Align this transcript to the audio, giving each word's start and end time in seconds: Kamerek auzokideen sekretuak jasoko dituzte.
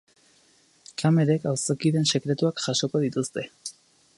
Kamerek 1.01 1.45
auzokideen 1.51 2.09
sekretuak 2.13 2.63
jasoko 2.65 3.03
dituzte. 3.05 3.49